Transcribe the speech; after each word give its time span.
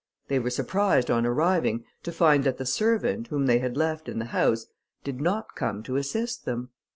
They 0.29 0.39
were 0.39 0.49
surprised, 0.49 1.11
on 1.11 1.27
arriving, 1.27 1.85
to 2.01 2.11
find 2.11 2.43
that 2.43 2.57
the 2.57 2.65
servant, 2.65 3.27
whom 3.27 3.45
they 3.45 3.59
had 3.59 3.77
left 3.77 4.09
in 4.09 4.17
the 4.17 4.25
house, 4.33 4.65
did 5.03 5.21
not 5.21 5.53
come 5.55 5.83
to 5.83 5.95
assist 5.95 6.43
them. 6.43 6.71